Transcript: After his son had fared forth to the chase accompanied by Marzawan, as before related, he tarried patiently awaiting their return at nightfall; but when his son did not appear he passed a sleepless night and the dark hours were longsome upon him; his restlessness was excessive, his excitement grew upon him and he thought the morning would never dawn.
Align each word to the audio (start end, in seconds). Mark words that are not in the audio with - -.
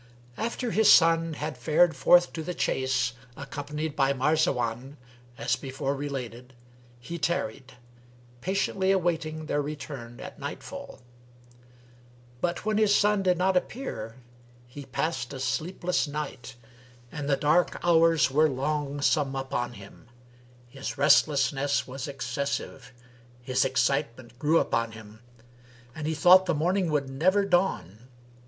After 0.35 0.71
his 0.71 0.91
son 0.91 1.33
had 1.33 1.59
fared 1.59 1.95
forth 1.95 2.33
to 2.33 2.41
the 2.41 2.55
chase 2.55 3.13
accompanied 3.37 3.95
by 3.95 4.13
Marzawan, 4.13 4.97
as 5.37 5.55
before 5.55 5.95
related, 5.95 6.55
he 6.99 7.19
tarried 7.19 7.73
patiently 8.41 8.89
awaiting 8.89 9.45
their 9.45 9.61
return 9.61 10.19
at 10.19 10.39
nightfall; 10.39 11.01
but 12.41 12.65
when 12.65 12.79
his 12.79 12.95
son 12.95 13.21
did 13.21 13.37
not 13.37 13.55
appear 13.55 14.15
he 14.65 14.87
passed 14.87 15.33
a 15.33 15.39
sleepless 15.39 16.07
night 16.07 16.55
and 17.11 17.29
the 17.29 17.37
dark 17.37 17.79
hours 17.83 18.31
were 18.31 18.49
longsome 18.49 19.35
upon 19.39 19.73
him; 19.73 20.07
his 20.67 20.97
restlessness 20.97 21.85
was 21.87 22.07
excessive, 22.07 22.91
his 23.43 23.63
excitement 23.63 24.39
grew 24.39 24.57
upon 24.57 24.93
him 24.93 25.19
and 25.93 26.07
he 26.07 26.15
thought 26.15 26.47
the 26.47 26.55
morning 26.55 26.89
would 26.89 27.07
never 27.07 27.45
dawn. 27.45 28.07